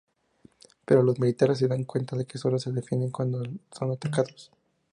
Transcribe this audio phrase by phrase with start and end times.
[0.83, 4.49] Pero los militares se dan cuenta de que sólo se defienden cuando son atacados.